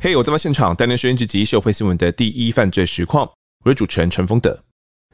[0.00, 3.30] 嘿我在现场，带您收听这集社会新闻的第一犯罪实况。
[3.64, 4.62] 我是主持人陈峰德。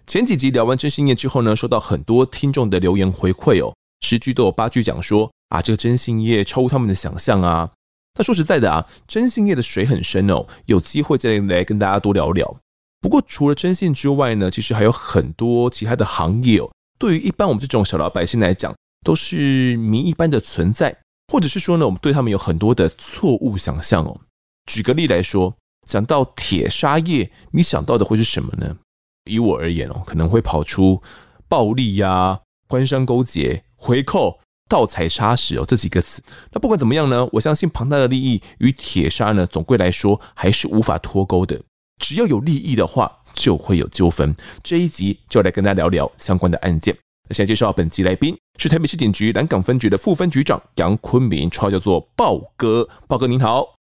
[0.05, 7.71] 前几集聊完征信业之后呢，收到很多听众的留言回馈哦，十句都有八句讲说啊，这个征信业超乎他们的想象啊。
[8.19, 12.57] 那说实在的啊，征信业的水很深哦，有机会再来跟大家多聊聊。
[13.01, 16.69] 不过除了征信之外呢，其实还有很多其他的行业哦，
[17.01, 20.95] 对于一般我们这种小老百姓来讲，都是谜一般的存在，
[21.33, 24.21] 或者是说呢，我们对他们有很多的错误想象哦。
[24.67, 25.57] 举个例来说，
[25.89, 28.77] 讲到铁砂业，你想到的会是什么呢？
[29.25, 31.01] 以我而言哦，可能会跑出
[31.49, 36.23] 暴利呀、官商勾结、回扣、盗采砂石哦这几个词。
[36.53, 41.63] 那不管怎么样呢，我相信庞大的利益与铁砂呢，总归来说还是无法脱钩的。
[41.99, 44.35] 只要有利益的话，就会有纠纷。
[44.63, 46.97] 这一集就来跟大家聊聊相关的案件。
[47.29, 52.89] 那现在介绍本集来宾是台北市警局南港分局的副分局长杨坤明，绰号叫做豹哥。
[53.07, 53.75] 豹哥您好。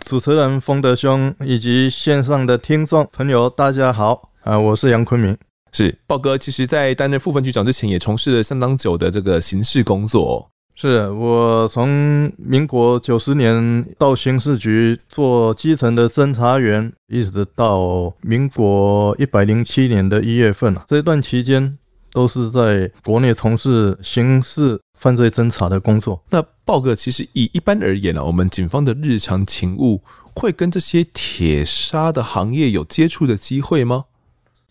[0.00, 4.58] 主持人丰德兄以及线上的听众朋友，大家好啊！
[4.58, 5.36] 我是杨坤明，
[5.72, 6.36] 是豹哥。
[6.36, 10.53] 其实，在担任副分局长之前，也从事了相当久的这个刑事工作哦。
[10.74, 21.78] 是我从民国九十年到刑事局做基层的侦查员，一直到民国一百零七年的一月份啊，这段期间
[22.12, 24.80] 都是在国内从事刑事。
[24.96, 30.00] 犯罪侦查的工作，那豹哥其实以一般而言呢、啊，我们警方的日常勤务
[30.34, 34.06] 会跟这些铁砂的行业有接触的机会吗？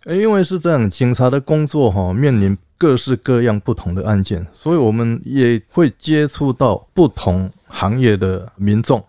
[0.08, 9.02] 因为是这样，警察的工作哈，面临各式各样不同的案件，所以我们也会接触到不同行业的民众。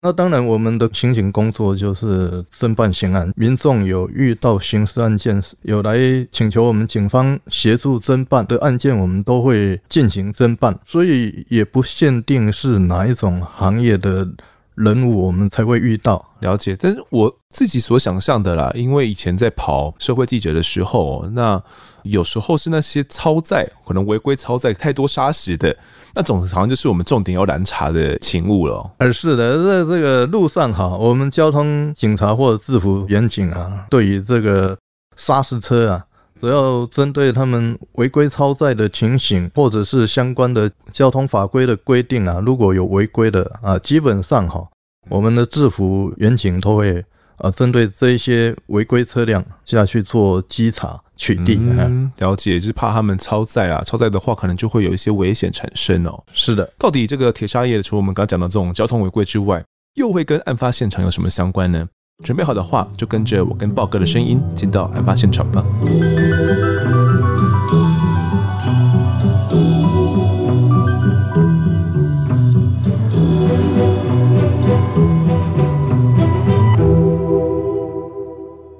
[0.00, 3.32] 那当然，我们的刑警工作就是侦办刑案。
[3.34, 5.98] 民众有遇到刑事案件，有来
[6.30, 10.78] 请求我们警方协助侦办的案件，我们都会进行侦办。
[10.86, 14.28] 所以也不限定是哪一种行业的
[14.76, 16.24] 人物，我们才会遇到。
[16.40, 21.60] 了解，但是我自己所想象的啦，因为以前在跑社会记者的时候，那
[22.02, 25.74] 有时候是那些超载，可能违规超载太多砂石的。
[26.14, 28.90] 那种好像就是我们重点要拦查的勤务了。
[28.98, 34.76] 而是的，在这个路上哈，我们交通警察或者制服员警啊，对于这个
[35.16, 36.04] 砂石车啊，
[36.40, 44.66] 只要针对他们违规超载的情形，或者是相关的交通法规的规定啊，如果有违规的啊，基本上哈，
[45.08, 47.04] 我们的制服员警都会
[47.38, 51.00] 啊，针对这一些违规车辆下去做稽查。
[51.18, 56.22] 取缔，嗯，了解，就是怕他们超载啊，超载的话，可能就会有一些危险产生哦。
[56.34, 59.64] 是的，到底这个铁砂业，除了我们刚刚讲的这种交通违规之外，
[59.94, 61.88] 又会跟案发现场有什么相关呢？
[62.24, 65.62] 准备好的话，就跟着我跟豹哥的声音进到案发现场吧。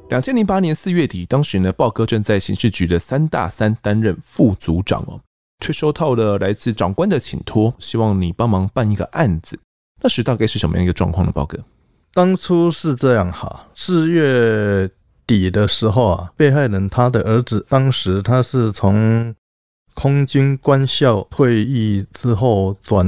[0.08, 5.20] 两千零八年四月底，当时呢，豹哥正在刑事局的三大三担任副组长哦，
[5.60, 9.58] 却收到了来自长官的请托，希望你帮忙办一个案子。
[10.00, 11.30] 那时大概是什么样一个状况呢？
[11.30, 11.58] 豹哥，
[12.16, 14.88] 当初是这样哈，四月
[15.26, 19.34] 底的时候啊，被害人他的儿子，当时他是从。
[19.98, 23.02] 空军官校退役之后，转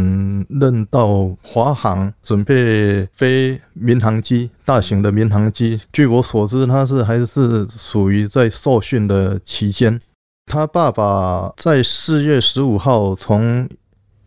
[0.49, 5.79] 任到华航，准备飞民航机，大型的民航机。
[5.93, 10.01] 据我所知，他是还是属于在受训的期间。
[10.47, 13.69] 他爸爸在四月十五号从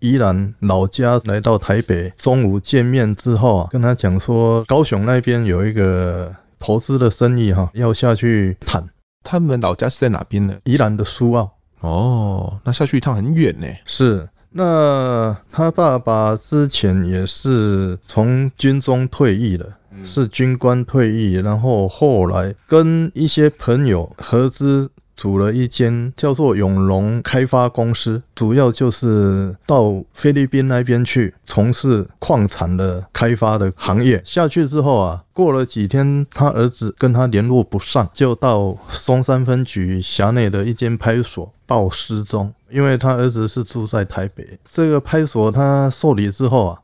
[0.02, 8.84] 宜兰老家来到台北，中午见面之后啊，跟他讲说，高雄那边有一个投资的生意哈，要下去谈。
[9.24, 10.56] 他们老家是在哪边呢？
[10.64, 11.52] 宜兰的苏澳。
[11.82, 13.68] 哦，那下去一趟很远呢。
[13.86, 19.72] 是，那他爸爸之前也是从军中退役的，
[20.04, 24.90] 是军官退役，然后后来跟一些朋友合资。
[25.22, 34.20] 组了一间叫做永隆开发公司，主要就是到菲律宾那边去从事矿产的开发的行业。
[34.26, 42.52] 下去之后啊，过了几天，他儿子跟他联络不上，就到松山分局辖内的一间派出所报失踪。
[42.72, 46.80] 因为他儿子是住在台北，这个派出所他受理之后啊，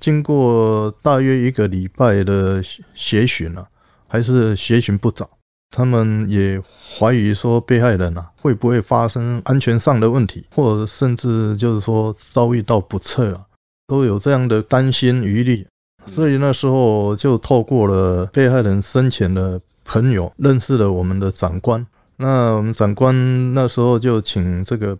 [0.00, 2.60] 经过大约一个礼拜的
[2.96, 3.64] 协寻啊，
[4.08, 5.30] 还是协寻不着。
[5.76, 6.58] 他们也
[6.98, 13.44] 怀疑说，被害人啊会不会发生安全上的问题，或者甚至就是说遭遇到不测啊，
[13.86, 15.66] 都有这样的担心余虑。
[16.06, 21.86] 所以那时候就透过了被害人生前的朋友，认识了我们的长官。
[22.16, 24.96] 那我们长官那时候就请这个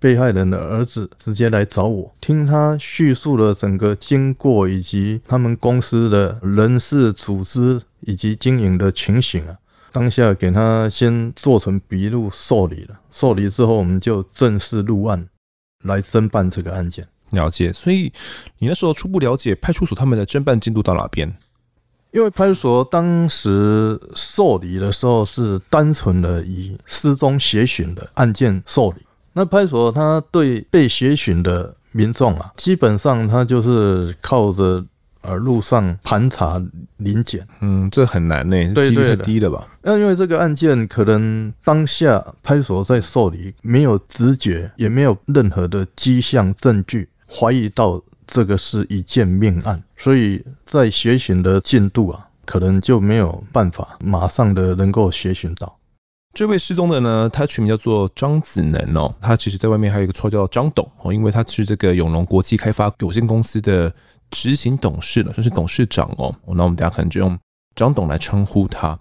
[0.00, 9.56] 被害人的儿子直接来找我，听他叙述了整个经过以及他们公司的人事组织以及经营的情形啊。
[9.92, 15.28] 当下给他先做成笔录受理了，受理之后我们就正式入案
[15.84, 17.06] 来侦办这个案件。
[17.30, 18.12] 了解，所以
[18.58, 21.30] 你那时候初步了解派出所他们的侦办进度到哪边？
[22.10, 29.06] 因为派出所当时受理的时候是单纯的以失踪协寻的案件受理。
[29.34, 34.82] 那派出所他对被协寻的民众啊，基本上他就是靠着
[35.28, 36.60] 呃路上盘查
[36.96, 39.68] 临检，嗯，这很难呢，几率太低了吧？
[39.82, 55.74] 那因为这个案件可能当下派出所在受理，没有直觉，也没有任何的迹象证据，怀疑到这个是一件命案，所以在协寻的进度啊，可能就没有办法马上的能够协寻到。
[56.34, 63.92] 这位失踪的呢，他取名叫做张子能哦，他其实在外面还有一个绰号叫张董哦，因为他是这个永隆国际开发有限公司的
[64.30, 66.34] 执行董事了，就是董事长哦。
[66.46, 67.38] 那我们等下可能就用
[67.74, 68.98] 张董来称呼他。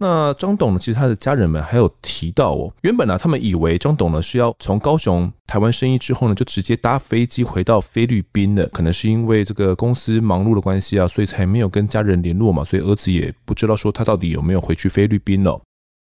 [0.00, 15.60] 那张董呢，其实他的家人们还有提到哦，原本呢，他们以为张董呢是要从高雄台湾生意之后呢，就直接搭飞机回到菲律宾的，可能是因为这个公司忙碌的关系啊，所以才没有跟家人联络嘛，所以儿子也不知道说他到底有没有回去菲律宾了。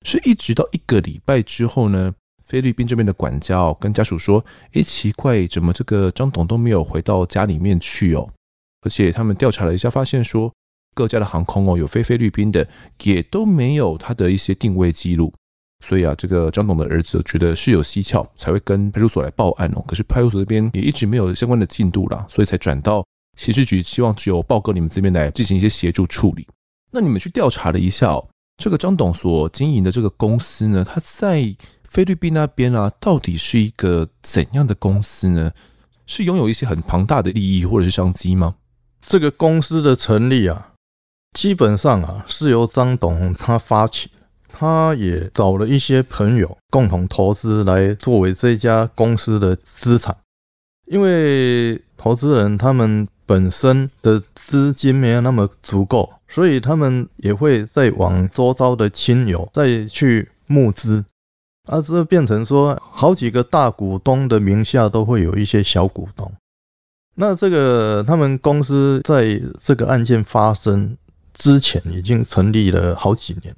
[0.05, 2.13] 是一直到一个礼拜之后呢，
[2.47, 4.45] 菲律宾这边的管家跟家属说
[4.75, 8.29] ：“诶，奇怪，怎么这个张董都没有回到家里面去哦？
[8.83, 10.53] 而且他们调查了一下，发现说
[10.95, 12.69] 各家的航空哦有飞菲律宾的，
[13.03, 15.33] 也都没有他的一些定位记录。
[15.85, 19.85] 所以啊，这个张董的儿子觉得事有蹊跷，才会跟派出所来报案哦。
[19.87, 23.05] 可是派出所这边也一直没有相关的进度啦，所以才转到
[23.37, 26.47] 刑事局，希望只有报告你们这边来进行一些协助处理。
[26.93, 31.55] 那你们去调查了一下哦。”这个张董所经营的这个公司呢，他在
[31.97, 35.51] 菲律宾那边啊，到底是一个怎样的公司呢？
[36.07, 38.57] 是拥有一些很庞大的利益或者是商机吗？
[39.01, 40.75] 这个公司的成立啊，
[41.33, 44.11] 基本上啊是由张董他发起，
[44.47, 50.15] 他也找了一些朋友共同投资来作为这家公司的资产，
[50.89, 56.13] 因为投资人他们本身的资金没有那么足够。
[56.29, 61.03] 所以他们也会再往周遭的亲友再去募资，
[61.67, 66.33] 啊，这变成说好几个大股东的名下都会有一些小股东。
[67.15, 70.97] 那这个他们公司在这个案件发生
[71.35, 73.55] 之前已经成立了好几年，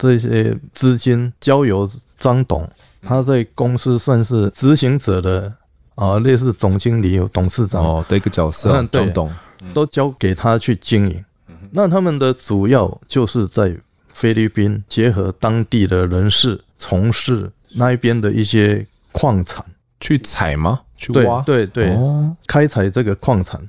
[0.00, 2.68] 这些资金交由张董，
[3.02, 5.52] 他在公司算是执行者的
[5.96, 9.30] 啊，类似总经理、有董事长哦的一个角色，张董
[9.74, 11.24] 都交给他去经营。
[11.72, 13.76] 那他们的主要就是在
[14.12, 19.62] 菲律宾结合当地的人士，从事那一边的一些矿产，
[20.00, 20.80] 去采吗？
[20.96, 21.42] 去挖？
[21.42, 23.60] 对对对，哦、开采这个矿产，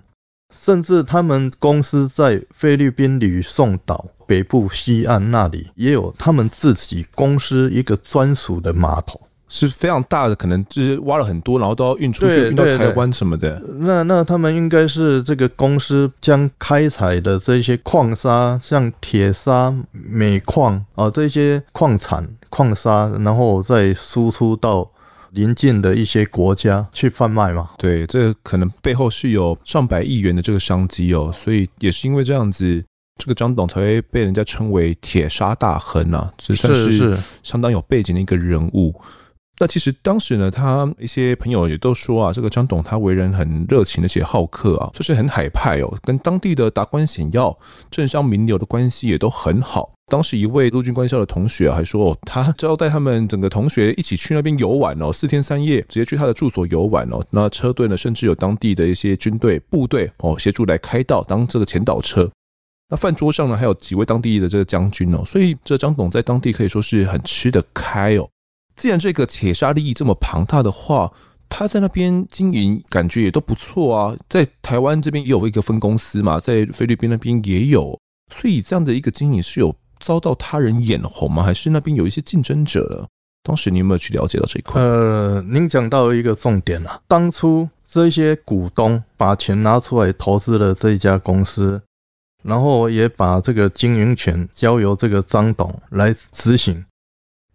[0.55, 9.19] 甚至他们公司在菲律宾吕宋岛北部西岸那里也有他们自己公司一个专属的码头。
[9.53, 13.61] 是非常大的，可能就是挖了很多，然后都要运出去，运到台湾什么的。
[13.79, 24.89] 那那他们应该是这个公司将开采的这些矿砂，像铁砂、镁矿啊这些矿产矿砂，然后再输出到
[25.31, 27.71] 邻近的一些国家去贩卖嘛。
[27.77, 31.29] 对，这可能背后是有上百亿元的这个商机哦。
[31.33, 32.81] 所以也是因为这样子，
[33.17, 38.95] 这个张董才会被人家称为铁砂大亨啊，这算是相当有背景的一个人物。
[39.61, 47.55] 那其实当时呢，他一些朋友也都说啊，这个张董他为人很热情，而且好客啊，就是很海派哦，跟当地的达官显要、
[47.91, 49.93] 政商名流的关系也都很好。
[50.11, 57.23] 当时一位陆军官校的同学，还说他招待他们整个同学一起去那边游玩哦，四天三夜，直接去他的住所游玩哦。
[57.29, 62.27] 那车队呢，甚至有当地的一些军队部队哦协助来开道，当这个前导车。
[62.89, 68.27] 那饭桌上呢，还有几位当地的这个将军哦，所以这张董在当地可以说是很吃得开哦。
[68.81, 71.13] 既然这个铁砂利益这么庞大的话，
[71.47, 74.17] 他在那边经营感觉也都不错啊。
[74.27, 77.95] 在台湾这边也有一个分公司嘛，在菲律宾那边也有，
[78.33, 81.43] 所以这样的一个经营是有遭到他人眼红吗？
[81.43, 83.07] 还是那边有一些竞争者？
[83.43, 84.81] 当时你有没有去了解到这一块？
[84.81, 91.79] 呃，您讲到一个重点了，当初这些股东把钱拿出来投资了这一家公司，
[92.41, 96.83] 然后也把这个经营权交由这个张董来执行。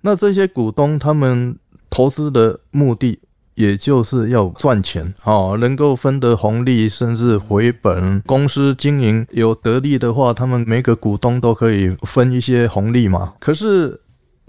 [0.06, 1.58] 那这些股东他们
[1.90, 3.18] 投资的目的，
[3.56, 8.20] 也就是要赚钱，哦，能够分得红利，甚至回本。
[8.20, 13.34] 公司经营有得利的话，他们每个股东都可以分一些红利嘛。
[13.40, 14.00] 可是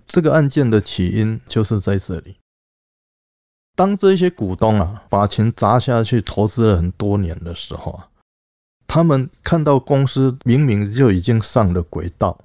[0.05, 2.35] 这个案件的起因就是在这里，
[3.75, 8.09] 当这些股东啊把钱砸下去投资了很多年的时候啊，
[8.85, 12.37] 他们看到公司明明就已经上了轨道，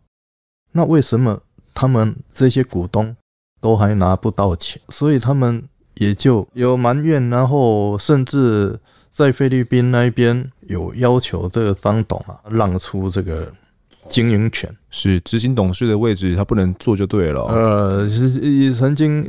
[0.72, 1.42] 那为什么
[1.74, 3.16] 他们这些股东
[3.60, 4.80] 都还拿不到钱？
[4.88, 5.62] 所以他们
[5.94, 8.78] 也就有埋怨，然后甚至
[9.12, 13.52] 在菲律宾那边有要求这个张董啊让出这个。
[14.08, 17.40] 经营权是执行董事的位置，他不能做就对了。
[17.42, 18.04] 呃，
[18.42, 19.24] 也曾经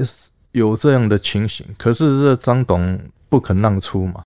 [0.52, 4.24] 有这样的情形，可是这张董不肯让出嘛，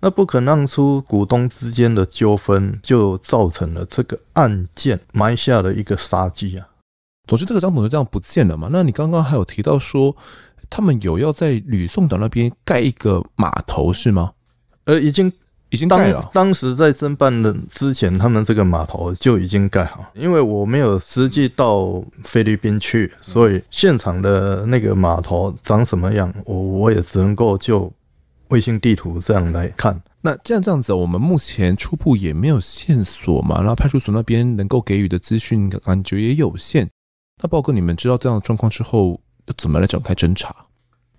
[0.00, 6.66] 那不肯让出，股东之间的纠纷就造成了这个案件埋下了一个杀机啊。
[7.30, 8.68] 总之，这个张董就这样不见了嘛。
[8.72, 10.16] 那你刚刚还有提到说，
[10.68, 14.32] 他们有要在吕宋岛那边盖一个码头是吗？
[14.86, 15.32] 呃，已经。
[15.72, 16.28] 已经盖了。
[16.32, 20.04] 当时在侦办的之前，他们这个码头就已经盖好。
[20.14, 27.88] 因为我没有实际到菲律宾去，所以现场的那个码头长什么样，我我也只能够就
[28.48, 29.96] 卫星地图这样来看。
[30.20, 33.58] 那这样这样子，我们目前初步也没有线索嘛。
[33.58, 36.90] 然后派出所那边能够给予的资讯感觉也有限。
[37.42, 40.54] 那豹哥你们知道这样的状况之后，要怎么来展开侦查？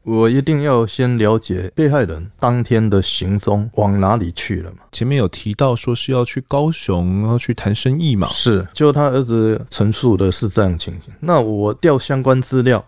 [0.04, 4.78] 我一定要先了解被害人当天的行踪往哪里去了嘛？
[4.92, 8.28] 前面有提到说是要去高雄，然后去谈生意嘛？
[8.30, 11.14] 是，就他儿子陈述的是这样情形。
[11.20, 12.84] 那我调相关资料，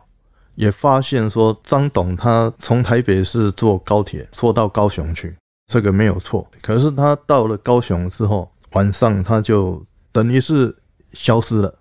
[0.56, 5.36] 也发现说张董他从台北市坐高铁坐到高雄去，
[5.68, 6.48] 这个没有错。
[6.62, 10.76] 可是他到了高雄之后，晚上他就等于是
[11.14, 11.74] 消失了。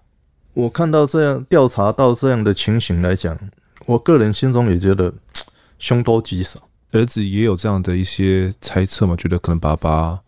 [0.55, 3.39] 我看到这样调查到这样的情形来讲。
[3.87, 5.13] 我个人心中也觉得
[5.81, 6.61] 凶多吉少，
[6.93, 10.21] 儿子也有这样的一些猜测嘛，觉得可能爸爸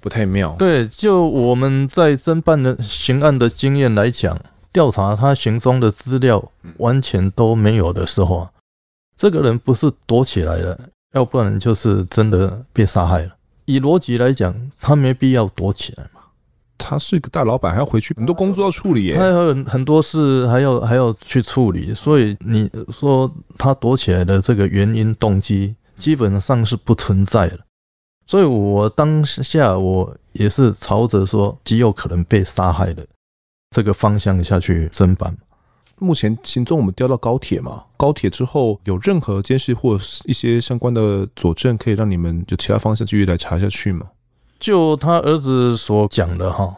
[0.00, 0.54] 不太妙。
[0.58, 4.38] 对，就我们在侦办的刑案的经验来讲，
[4.70, 8.50] 调查他行踪的资料完全都没有的时候啊，
[9.16, 10.78] 这个人不是躲起来了，
[11.14, 13.30] 要不然就是真的被杀害了。
[13.64, 16.04] 以逻辑来讲，他没必要躲起来。
[16.76, 27.60] 他是一个大老板，还要回去，很多工作要处理耶，还有很很多事还要还要去处理，所以你说他躲起来的这个原因动机基本上是不存在的。
[28.26, 33.06] 所以我当下我也是朝着说极有可能被杀害的
[33.70, 35.36] 这个方向下去侦办。
[35.98, 44.06] 目前行踪我们调到高铁嘛，高铁之后有任何监视或一些相关的佐证，可以让你们有其他方向继续来查下去吗？
[44.58, 46.74] 就他儿子所讲的哈，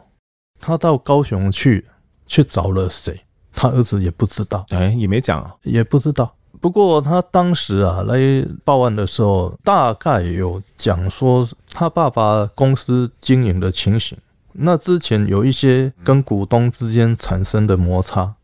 [0.61, 1.87] 他到高雄去
[2.27, 3.21] 去找了谁？
[3.55, 6.35] 他儿子也不知道，哎，也没讲啊，也不知道。
[6.61, 8.19] 不过他当时啊来
[8.65, 14.17] 报案的时候，大概有讲说他爸爸公司经营的情形。
[14.53, 18.35] 那之前有一些跟股东之间产生的摩擦，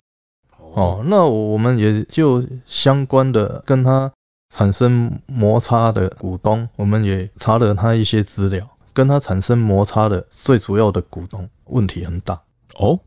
[0.75, 4.13] 哦，那我们也就相关的跟他
[4.55, 8.69] 产生摩擦的股东，我们也查了他一些资料。
[8.93, 12.41] 跟他产生摩擦的最主要的股东问题很大
[12.77, 12.99] 哦，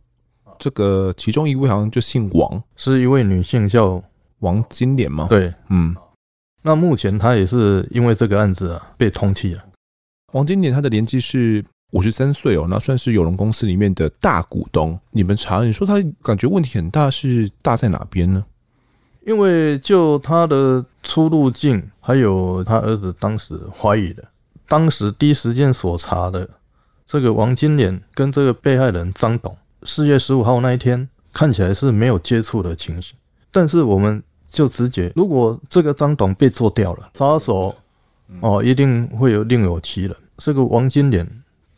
[0.58, 4.02] 这个其中一位好像就姓王，是一位女性叫
[4.40, 5.28] 王金莲吗？
[5.30, 5.96] 对，嗯，
[6.62, 9.64] 那目前她也是因为这个案子啊被通缉了。
[10.34, 15.00] 王金莲她的年纪是五十三岁哦，那算是友龙公司里面的大股东。
[15.12, 18.44] 你们查，你说她感觉问题很大，是大在哪边呢？
[19.26, 24.24] 因为就她的出入境，还有她儿子当时怀疑的。
[24.68, 26.50] 当时第一时间所查的
[27.06, 33.16] 这个王金莲跟这个被害人张董，四月十五号那一天看起来是没有接触的情形，
[33.52, 37.76] 但是我们就直觉，如果这个张董被做掉了，杀手
[38.40, 40.16] 哦一定会有另有其人。
[40.38, 41.30] 这个王金莲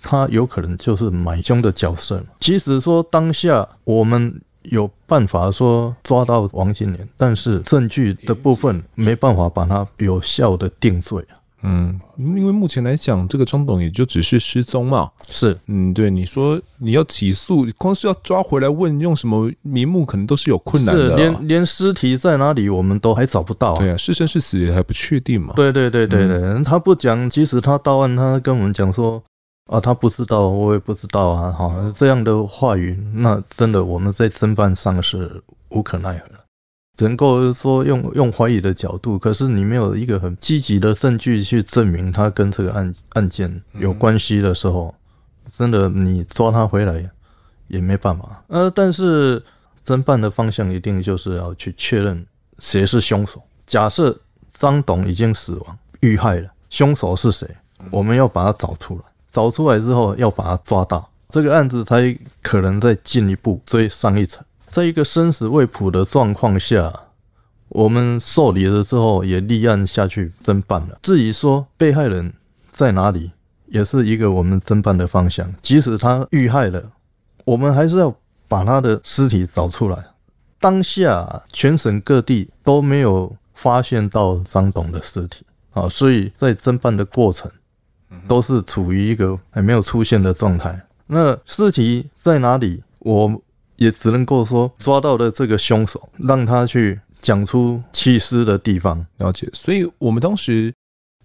[0.02, 2.24] 他有可能就是买凶的角色。
[2.40, 11.36] 即使说当下我们有办法说抓到王金莲，但是证据的部分没办法把他有效的定罪啊。
[11.68, 15.12] 嗯，因为目前来讲，这个张董也就只是失踪嘛。
[15.30, 21.10] 是，嗯，对，你说你要起诉，光是要抓回来问用什么名目，可能都是有困难的。
[21.10, 23.76] 是，连连尸体在哪里，我们都还找不到。
[23.76, 25.54] 对啊，是生是死也还不确定嘛。
[25.56, 29.22] 对对对对对，嗯、他不讲，即使他到案，他跟我们讲说
[29.66, 36.26] 啊，他不知道，我也不知道啊，哈，这样的话语，那真的我们在侦办上是无可奈何。
[36.98, 44.94] 只能够说用用怀疑的角度，可是你没有一个很积极的证据去证明他跟这个案案件有关系的时候，
[45.52, 47.08] 真的你抓他回来
[47.68, 48.44] 也没办法。
[48.48, 49.42] 呃，但是
[49.86, 52.26] 侦办的方向一定就是要去确认
[52.58, 53.44] 谁是凶手。
[53.68, 54.20] 假设
[54.52, 57.48] 张董已经死亡遇害了，凶手是谁？
[57.92, 59.02] 我们要把他找出来，
[59.32, 64.44] 找出来之后要把他抓到，这个案子才可能再进一步追上一层。
[64.70, 66.94] 在一个生死未卜的状况下，
[67.70, 71.00] 我们受理了之后也立案下去侦办了。
[71.02, 72.34] 至于说被害人
[72.72, 73.32] 在哪里，
[73.68, 75.54] 也是一个我们侦办的方向。
[75.62, 76.92] 即使他遇害了，
[77.46, 78.16] 我们还是要
[78.48, 79.98] 把他的尸体找出来。
[80.60, 87.50] 当下全省各地都没有发现到张董的尸体啊，所以在侦办的过程
[88.28, 90.80] 都是处于一个还没有出现的状态。
[91.08, 92.84] 那尸体在哪里？
[93.00, 93.42] 我
[93.78, 99.04] 也只能够说抓到了这个凶手，让他去讲出弃尸的地方。
[99.18, 99.50] 了解。
[99.54, 100.74] 所以我们当时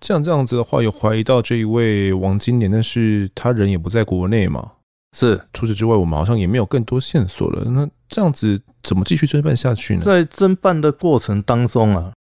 [0.01, 4.73] 这样这样子的话，有怀疑到这一位王金莲，但是他人也不在国内嘛。
[5.15, 7.65] 是，除此之外，我们好像也没有更多线索了。
[7.67, 10.01] 那这样子怎么继续侦办下去呢？
[10.01, 12.13] 在侦办的过程当中啊，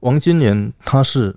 [0.00, 1.36] 王金莲他是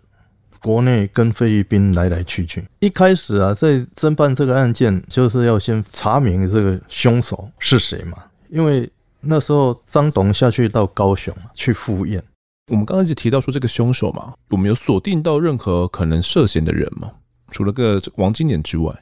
[0.59, 2.63] 国内跟菲律宾来来去去。
[2.79, 8.17] 一开始啊，在侦办这个案件，就是要先查明这个凶手是谁嘛。
[8.49, 8.89] 因为
[9.21, 12.23] 那时候张董下去到高雄去赴宴。
[12.71, 17.11] 我们刚刚一直提到说这个凶手嘛，我们有锁定到任何可能涉嫌的人吗？
[17.51, 18.93] 除了个王金莲之外。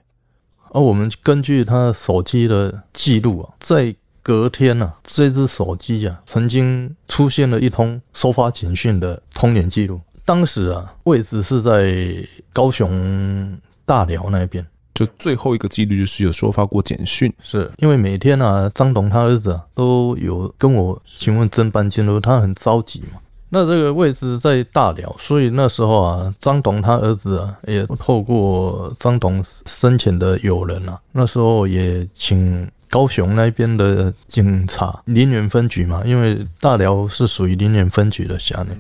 [0.72, 10.02] 而我们根据他手机的记录啊，在隔天啊，这只手机啊，曾经出现了一通收发简讯的通联记录。
[10.26, 14.66] 当时啊，位置是在高雄大寮那边。
[14.94, 23.20] 就最后一个记录就是有收发过简讯，是因为每天啊，张董他儿子啊都有跟我询问侦办进度，他很着急嘛。
[23.50, 38.76] 那这个位置在大寮，所以那时候啊，张董他儿子啊，也透过张董生前的友人啊，那时候也请高雄那边的警察林园分局嘛，因为大寮是属于林园分局的辖内，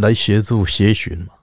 [0.00, 1.34] 来协助协寻嘛。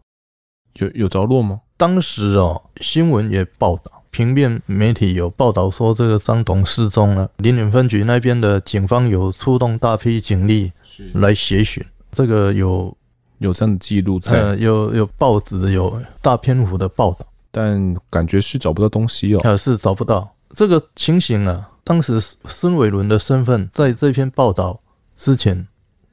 [0.76, 1.60] 有有着落吗？
[1.82, 10.72] 当时哦，新闻也报道，平面媒体有报道说这个张董失踪了，林园分局那边的警方有出动大批警力
[11.16, 11.84] 来协寻。
[12.12, 12.96] 这个有
[13.40, 19.42] 有这样的记录在，呃，有有报纸有大篇幅的报道，但感觉是找不到东西哦。
[19.44, 21.68] 呃，是找不到这个情形啊。
[21.84, 24.80] 当时孙伟伦的身份在这篇报道
[25.18, 25.68] 之前，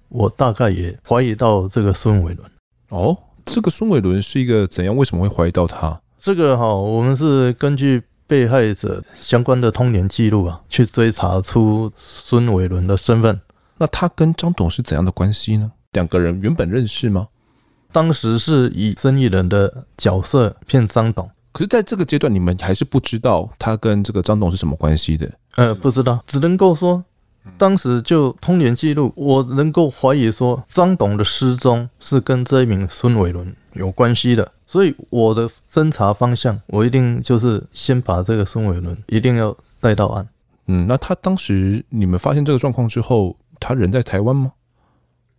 [0.08, 2.50] 我大概也怀疑到这个孙伟伦。
[2.88, 3.14] 哦，
[3.50, 4.94] 这个孙伟伦是一个怎样？
[4.94, 5.98] 为什么会怀疑到他？
[6.18, 13.40] 这个哈，我们是根据被害者相关的通联记录啊，去追查出孙伟伦的身份。
[13.78, 15.72] 那他跟张董是怎样的关系呢？
[15.92, 17.26] 两个人原本认识吗？
[17.90, 25.30] 当时是以生意人的角色骗张董，可是在这个阶段，你们还是不知道他跟这个张董是什么关系的。
[25.56, 27.02] 呃，不知道，只能够说，
[27.56, 40.28] 当时就通联记录，我能够怀疑说张董的失踪是跟这一名孙伟伦有关系的，所以我的侦查方向，我一定就是先把这个孙伟伦一定要带到案。
[40.66, 44.52] 嗯，那他当时你们发现这个状况之后，他人在台湾吗？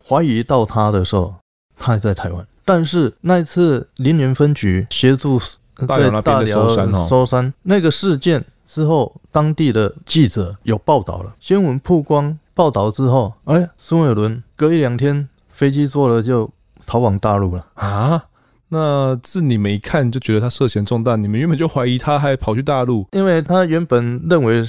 [0.05, 1.35] 怀疑到他的时候，
[1.77, 2.45] 他还在台湾。
[2.65, 5.39] 但是那一次林园分局协助
[5.75, 16.47] 在大寮收山，收山那个事件之后，当地的记者有报道了，新闻曝光报道之后，哎，孙伟伦隔一两天飞机坐了就
[16.85, 18.23] 逃往大陆了啊！
[18.69, 24.63] 那自你们一看就觉得他涉嫌重大，你们原本就怀疑他还跑去大陆，因为他原本认为。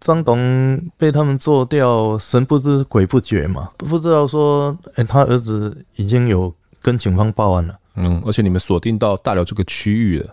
[0.00, 7.74] 张董被他们做掉，神不知鬼不觉嘛，不知道说，哎，他儿子已经有跟警方报案了。
[7.96, 10.32] 嗯，而且你们锁定到大寮这个区域了。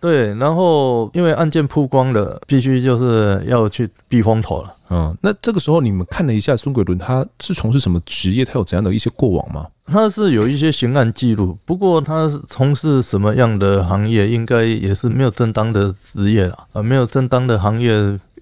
[0.00, 4.72] 对，然后因为案件曝光了，必须就是要去避风头了。
[4.90, 8.44] 嗯，那这个时候你们看了一下孙桂伦，他是从事什么职业？
[8.44, 9.66] 他有怎样的一些过往吗？
[9.86, 17.92] 他是有一些刑案记录，不过他是从事什么样的行业，应该也是没有正当的职业了啊，没有正当的行业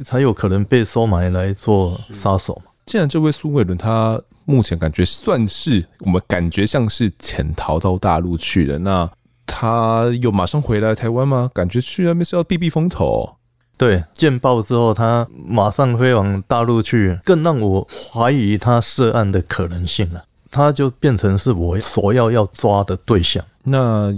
[0.04, 2.70] 才有可能被收买来做杀手嘛。
[2.84, 9.10] 既然这位孙伟伦他目前感觉算是我们感觉像是潜逃到大陆去了，那。
[9.46, 11.50] 他有马上回来台湾吗？
[11.54, 13.36] 感觉去那边是要避避风头哦。
[13.78, 20.24] 对，见报之后，他马上飞往大陆去，更让我怀疑他涉案的可能性了。
[20.50, 23.44] 他就变成是我所要要抓的对象。
[23.64, 24.10] 那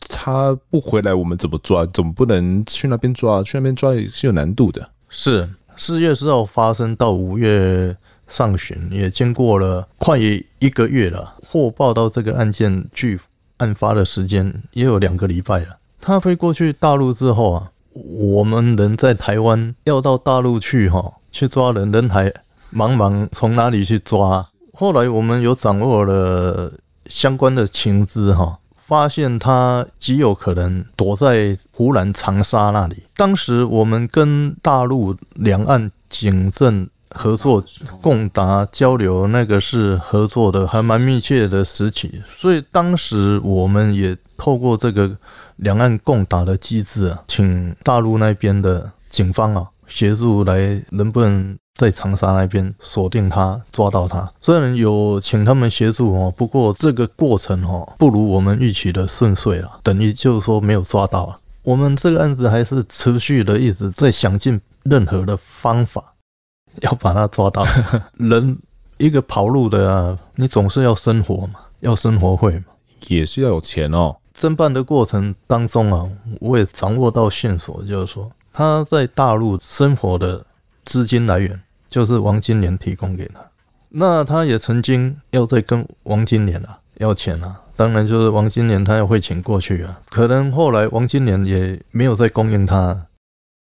[0.00, 1.86] 他不回来，我们怎么抓？
[1.86, 4.90] 总不能去那边抓，去那边抓也是有难度的。
[5.08, 11.36] 是四月四号发生到五月上旬，也经过了快一个月了。
[11.48, 13.18] 获报到这个案件距。
[13.58, 15.76] 案发的时间也有两个礼拜了。
[16.00, 22.30] 他飞过去大陆之后啊，我们人在台湾要到大陆去哈，去抓人，人还
[22.72, 24.46] 茫茫，从哪里去抓？
[24.72, 26.72] 后来我们有掌握了
[27.06, 33.02] 相关的情资哈，发现他极有可能躲在湖南长沙那里。
[33.16, 36.88] 当时我们跟大陆两岸警政
[37.18, 37.62] 合作、
[38.00, 42.22] 共达交流，那个是合作的，还蛮密切的时期。
[42.38, 45.10] 所以当时我们也透过这个
[45.56, 54.30] 两岸共打的机制啊，请大陆那边的警方啊协助来，能不能在长沙那边锁定他、抓到他？
[54.40, 61.40] 虽然有请他们协助哦，不过这个过程哦不如我们预期的顺遂了，等于就是说没有抓到。
[61.62, 66.14] 我们这个案子还是持续的一直在想尽任何的方法。
[66.82, 67.64] 要把他抓到，
[68.18, 68.58] 人
[68.98, 72.64] 一个跑路的啊，你总是要生活嘛，要生活费嘛，
[73.08, 74.16] 也是要有钱哦。
[74.38, 76.08] 侦办的过程当中啊，
[76.40, 80.44] 我也掌握到线索，就是说他在大陆生活的
[80.84, 83.40] 资金来源就是王金莲提供给他。
[83.88, 93.06] 那他也曾经要再跟王金莲啊要钱啊，当然就是王金莲他要汇钱过去啊，可能后来王金莲也没有再供应他。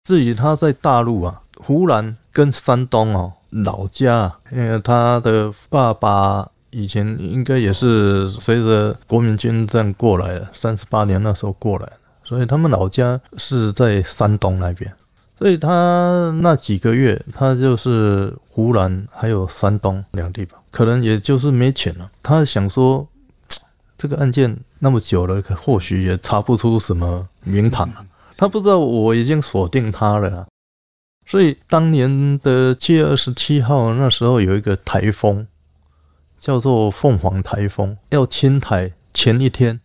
[0.04, 2.16] 至于他在大陆啊，忽然。
[2.32, 14.92] 跟山东哦老家，因为他的爸爸以前应该也是随着国民军这样过来的，三十八年那时候过来的，所以他们老家是在山东那边，
[15.38, 22.08] 所以他那几个月他就是湖南还有山东两地吧，可能也就是没钱了。
[22.22, 23.06] 他想说
[23.98, 28.06] 这个案件那么久了，可或许也查不出什么名堂了。
[28.36, 30.46] 他不知道我已经锁定他了。
[31.30, 35.46] 所以当年的七月二十七号，那时候有一个台风，
[36.40, 39.78] 叫做凤凰台风，要侵台前一天，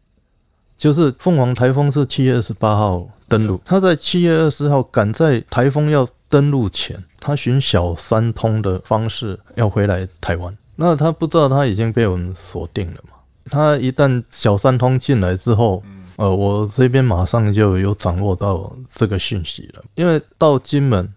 [0.75, 10.57] 就是凤凰台风是七月二十八号登陆，他在七月二十号赶在台风要登陆前，他寻小三通的方式要回来台湾。
[10.77, 13.19] 那他不知道他已经被我们锁定了嘛？
[13.51, 15.83] 他一旦小三通进来之后，
[16.15, 21.07] 呃，我这边马上就有掌握到这个讯息了，因为到金门。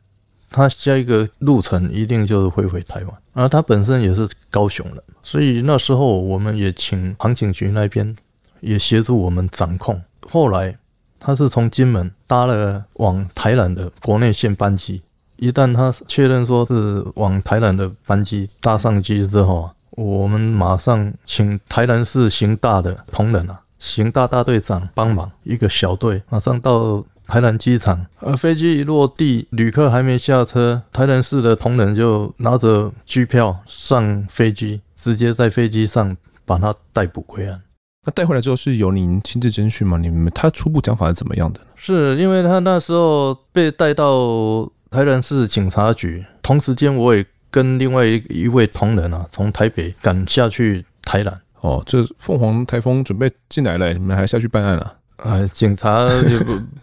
[0.50, 8.16] 他下一个路程一定就是会回台湾，而他本身也是高雄人，所以那时候我们也请航警局那边
[8.60, 10.00] 也协助我们掌控。
[10.28, 10.76] 后来
[11.20, 15.02] 他是从金门搭了往台南的国内线班机，
[15.36, 27.04] 一旦他确认说是往台南的班机搭上机之后，我们马上请台南市刑大的同仁啊，刑大大队长帮忙，一个小队马上到。
[27.28, 37.60] 台南机场，而飞机一落地，旅客还没下车，台南市的同仁就拿着机票上飞机，直接在飞机上把他逮捕归案。
[38.06, 39.98] 那带回来之后是由您亲自侦讯吗？
[39.98, 41.60] 你们他初步讲法是怎么样的？
[41.76, 51.40] 是因为他那时候被带到台南市警察局，同时间我也跟另外一一位同仁啊，从台北赶下去台南。
[51.60, 54.94] 哦，这凤凰台风准备进来了，你们还下去办案啊？
[55.18, 56.08] 呃，警察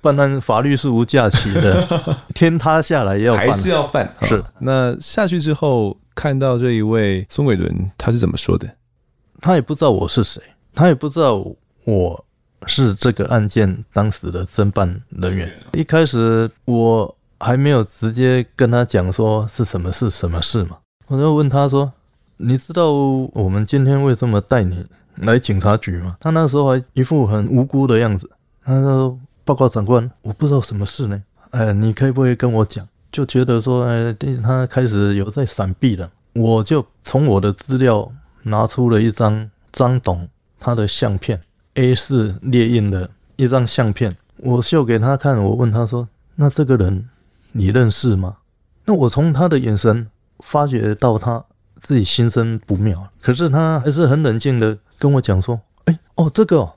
[0.01, 1.87] 办案，法律是无假期的，
[2.35, 4.13] 天塌下来也要办，还是要犯。
[4.23, 8.69] 是，那下去之后看到这一位孙伟伦，他是怎么说的？
[9.41, 10.41] 他也不知道我是谁，
[10.73, 11.41] 他也不知道
[11.85, 12.25] 我
[12.67, 15.49] 是这个案件当时的侦办人员。
[15.73, 21.93] 一开始我还没有直接跟他讲说是什么事什么事嘛，我就问他说
[22.37, 24.85] ：“你知道我们今天为什么带你？”
[25.17, 28.29] 来警察局嘛，他那时候还一副很无辜的样子。
[28.63, 31.23] 他说：“报告长官，我不知道什么事呢。
[31.51, 36.09] 哎，你可以不可以跟我讲？”就觉得说，哎，他开始有在闪避了。
[36.33, 38.11] 我就从我的资料
[38.43, 40.27] 拿出了一张张董
[40.59, 41.39] 他的相片
[41.75, 45.41] ，A4 列印的一张相片，我秀给他看。
[45.41, 47.07] 我问他说：“那这个人
[47.53, 48.35] 你认识吗？”
[48.83, 50.07] 那我从他的眼神
[50.39, 51.45] 发觉到他
[51.81, 54.77] 自己心生不妙，可是他还是很冷静的。
[55.05, 56.67] 跟我讲说，哎、欸，哦，这个，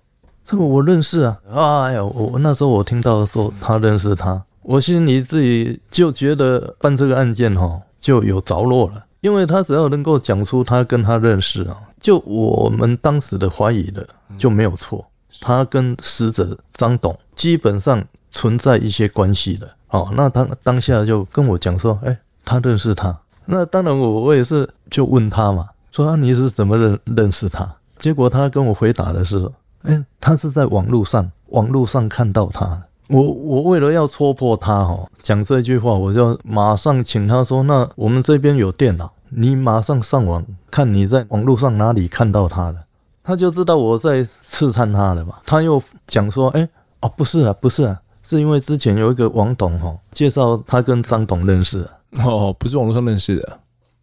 [0.45, 15.03] 这个我认识啊，哎呀，我那时候我听到说他认识他，我心里自己就觉得办这个案件哈就有着落了，因为他只要能够讲出他跟他认识啊，就我们当时的怀疑的就没有错，
[15.41, 27.67] 他跟死者张董基本上存在一些关系的，哦，那当当下就跟我讲说，哎、欸，他认识他，那当然我我也是就问他嘛，说啊你是怎么认认识他？
[27.98, 29.50] 结果他跟我回答的是，
[29.82, 32.82] 哎，他是在网络上，网络上看到他。
[33.08, 42.76] 我我为了要戳破他哦，讲这句话，我就马上请他说，那我们这边有电脑，你马上上网看你在网络上哪里看到他的，
[43.24, 45.37] 他就知道我在刺探他了嘛。
[45.46, 46.68] 他又讲说，哎，
[47.00, 53.58] 哦，不是啊，不是啊，是因为之前有一个王董哈介绍他跟张董认识，哦，不是网络上认识的，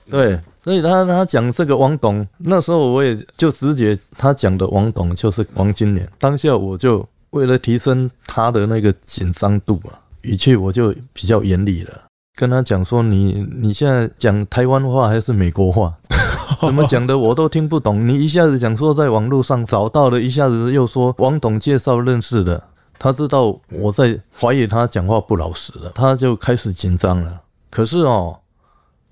[0.09, 0.39] 对。
[0.63, 6.09] 所以他他讲这个王董，那时候我也就直觉他讲的王董就是王金莲。
[6.17, 11.91] 当下我就为了提升他的那个紧张度啊，语气我就比较严厉了。
[12.35, 15.93] 跟他讲说你：“你你现在讲台湾话还是美国话？
[16.59, 18.07] 怎么讲的我都听不懂。
[18.07, 22.61] 你一下子讲说在网络上找到了，一下子又说王董介绍认识的，
[22.97, 27.41] 他知道我在怀疑他讲话不老实了，他就开始紧张了。
[27.69, 28.37] 可是哦，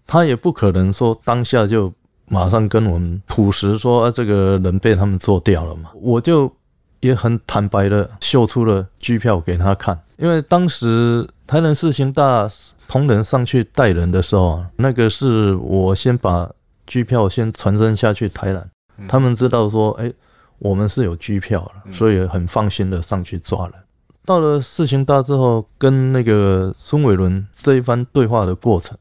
[0.06, 1.94] 他也不可能说当下就
[2.28, 5.90] 马上跟我们朴实说，啊，这个人被他们做掉了嘛。
[5.96, 6.52] 我就
[7.00, 12.50] 也很坦白的秀出了机票给他看，因为当时台南市刑大。
[12.86, 16.52] 同仁上去带人的时候，那个是我先把
[16.86, 18.70] 机票先传真下去台南，
[19.08, 20.12] 他们知道说，哎，
[20.60, 23.74] 我们是有机票了，所以很放心的上去抓人。
[24.26, 28.96] 到了事情大之后，跟那个孙伟伦这一番对话的过程，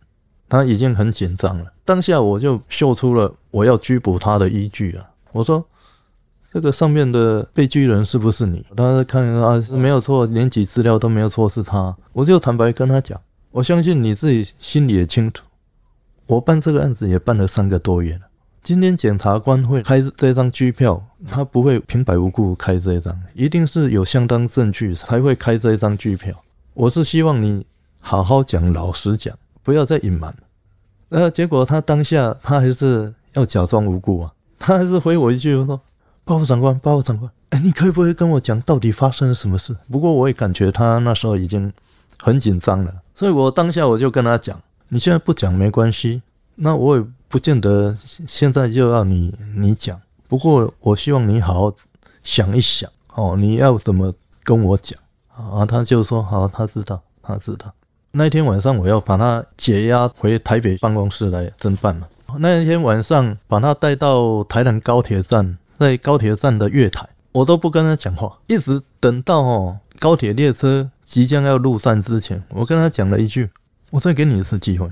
[0.53, 1.73] 他已经很紧张了。
[1.83, 5.65] 当下我就秀出了我要拘捕他的依据啊，我说
[6.53, 8.63] 这个上面的被拘人是不是你？
[8.77, 11.97] 他看啊，是没有错，连几资料都没有错，是他。
[12.13, 13.19] 我就坦白跟他讲。
[13.51, 15.43] 我相信你自己心里也清楚，
[16.27, 18.21] 我办这个案子也办了三个多月了。
[18.63, 26.45] 今天检察官会开这张拘票，他不会平白无故开这张，一定是有相当证据才会开这张拘票。
[26.75, 27.65] 我是希望你
[28.01, 30.35] 好好讲，老实讲，不要再隐瞒。
[31.11, 35.81] 呃，结果他当下他还是要假装无辜啊，他还是回我一句我说
[36.25, 41.73] ：“报告长官，报告长官，哎，你可以不可以跟我讲到底发生了什么事？”不过我也感觉他那时候已经
[42.19, 42.95] 很紧张了。
[43.15, 46.23] 所以我当下我就跟他讲，你现在不讲没关系，
[46.55, 47.95] 那我也不见得
[48.27, 50.01] 现在就要你你讲。
[50.29, 51.77] 不过我希望你好好
[52.25, 54.99] 想一想哦，你要怎么跟我讲
[55.37, 55.67] 啊？
[55.67, 57.71] 他就说好，他知道，他知道。
[58.13, 62.07] 那天晚上我要把他解押回台北办公室来侦办嘛。
[62.39, 70.91] 那一天晚上把他带到台南高铁站，在高铁站的月台，我都不跟他讲话，一直等到哦高铁列车。
[71.05, 73.51] 即将要入站之前，我跟他讲了一句
[73.93, 74.91] ：“我再给你一次机会，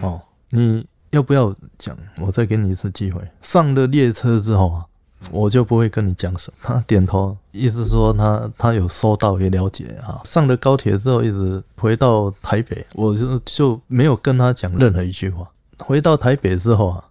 [0.00, 1.94] 哦，你要不要讲？
[2.22, 3.20] 我再给你一次机会。
[3.42, 4.86] 上了列车之后啊，
[5.30, 10.20] 我就不会跟你讲什么。”他点头，意思说他他有收到，也了解哈。
[10.24, 15.48] 上了高铁之后，一直回到台北，我就就没有跟他讲任何一句话。
[15.78, 17.04] 回到台北之后啊，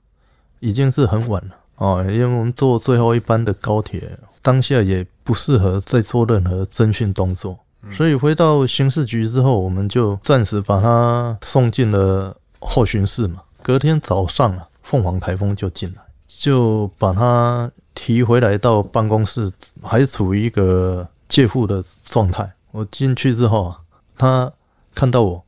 [0.59, 7.57] 已经是很晚了哦，因为我们坐最后一班的高铁，当下也不适合再做任何侦讯动作。
[7.91, 13.41] 所以回到刑事局之后，我们就暂时把他送进了候询室嘛。
[13.63, 19.51] 隔天早上啊，凤凰台风就进来，就把他提回来到办公室，
[19.81, 22.51] 还处于一个借户的状态。
[22.71, 23.81] 我进去之后啊，
[24.17, 24.51] 他
[24.93, 25.43] 看到我，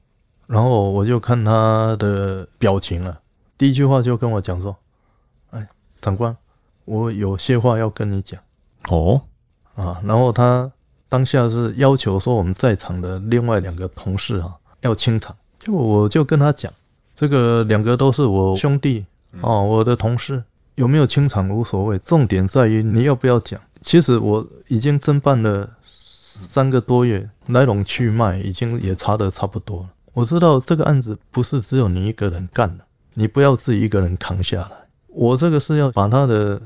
[0.48, 3.20] 然后我就看他的表情了，
[3.58, 4.76] 第一句话就跟我讲说
[5.52, 5.68] ：“哎，
[6.02, 6.36] 长官，
[6.86, 8.40] 我有些话要跟你讲。”
[8.90, 9.22] 哦，
[9.76, 10.72] 啊，然后他。
[11.10, 14.52] 当下是要求说我们在场的另外两个同事啊
[14.82, 16.74] 要清场，就我就跟他讲，
[17.16, 19.06] 这个两个都是我兄弟
[19.42, 20.44] 哦，我的同事
[20.76, 23.60] 有没有清场无所谓，重点在于你要不要讲。
[23.82, 29.90] 其实我已经侦办了三个多月，来龙去脉已经也查得差不多了。
[30.14, 32.84] 我知道这个案子不是只有你一个人干的，
[33.14, 34.72] 你不要自己一个人扛下来。
[35.08, 36.62] 我这个是要把他的。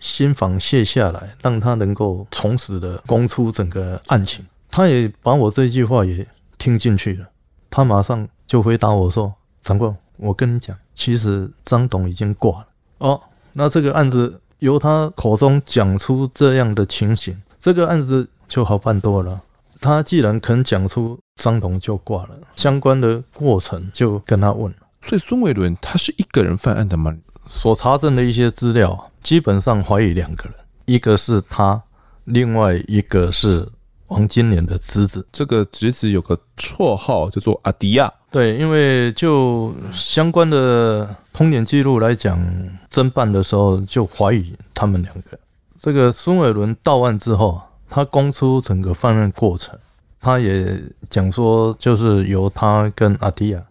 [0.00, 4.44] 心防卸下来，让他能够从实的供出整个案情。
[4.68, 6.26] 他也把我这句话也
[6.58, 7.28] 听进去了，
[7.70, 12.66] 他马上就回答我说：“长官，我跟你讲，其实张董已经挂了。”
[13.02, 13.20] 哦，
[13.52, 19.40] 那这个案子由他口中讲出这样的情形，这个案子就好办多了。
[19.80, 24.72] 他既然肯讲出张彤就挂了，相关的过程就跟他问。
[25.00, 27.12] 所以孙伟伦他是一个人犯案的吗？
[27.50, 29.10] 所查证的一些资料。
[29.20, 31.80] 基本上怀疑两个人，一个是他，
[32.24, 33.68] 另外一个是
[34.06, 35.26] 王金莲的侄子。
[35.32, 38.12] 这个侄子有个绰号叫做阿迪亚。
[38.32, 42.42] 对，因为就相关的通联记录来讲，
[42.90, 45.38] 侦办的时候就怀疑他们两个。
[45.78, 49.78] 这个孙伟伦到案之后，他供出整个犯案过程，
[50.18, 53.62] 他也讲说，就是由他跟阿迪亚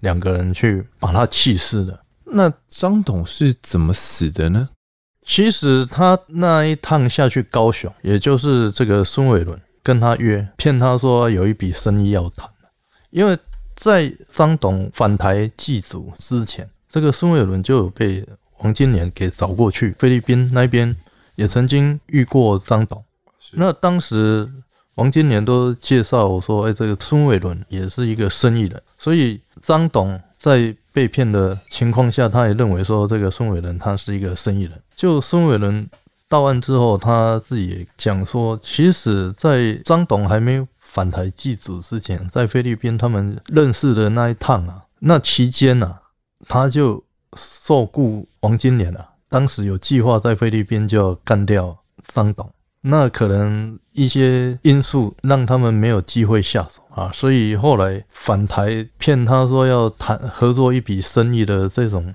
[0.00, 2.00] 两个人去把他气死的。
[2.24, 4.70] 那张董是怎么死的呢？
[5.22, 12.48] 其实他那一趟下去高雄，也就是这个孙伟伦跟他约，骗他说有一笔生意要谈。
[13.10, 13.38] 因为
[13.76, 18.26] 在张董返台祭祖之前，这个孙伟伦就有被
[18.58, 20.96] 王金莲给找过去菲律宾那边，
[21.36, 23.04] 也曾经遇过张董。
[23.52, 24.50] 那当时
[24.94, 34.72] 王金莲都介绍我说：“哎，这个孙伟伦也是一个生意人。”所以张董在被骗的情况下，他也认为说这个孙伟伦他是一个生意人。
[34.96, 35.86] 就孙伟伦
[36.28, 46.00] 到案之后，他自己也讲说，其实，在张董还没返台祭祖之前，在菲律宾他们认识的那一趟啊，那期间啊，
[46.48, 47.04] 他就
[47.36, 49.08] 受雇王金莲了、啊。
[49.28, 62.14] 当时有计划在菲律宾就要干掉张董，那可能一些因素让他们没有机会下手啊，所以后来返台骗他说要谈合作一笔生意的这种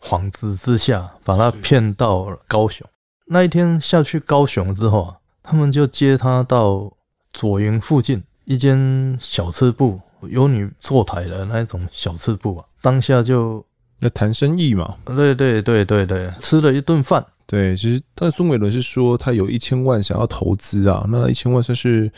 [0.00, 2.86] 幌子之下，把他骗到高雄。
[3.26, 6.92] 那一天下去高雄之后啊，他们就接他到
[7.32, 13.64] 左营附近一间小吃部，有女坐台的那种小吃部啊，当下就。
[14.00, 14.96] 要谈生意嘛？
[15.04, 17.22] 对对对对对，吃了一顿饭。
[17.44, 22.10] 对，其实但孙伟伦是说他有一千万想要投资啊，那一千万算是